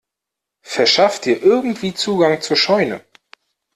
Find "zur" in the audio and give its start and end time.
2.41-2.57